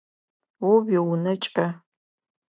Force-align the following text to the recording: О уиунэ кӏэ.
О 0.67 0.69
уиунэ 0.85 1.33
кӏэ. 1.43 1.67